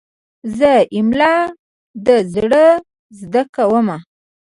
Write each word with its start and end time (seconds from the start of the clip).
زه 0.57 0.71
املا 0.99 1.35
له 2.05 2.15
زړه 2.33 2.65
زده 3.19 3.41
کوم. 3.55 3.87